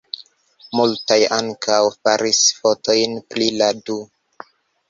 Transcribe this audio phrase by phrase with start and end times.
[0.77, 4.01] Multaj ankaŭ faris fotojn pri la du.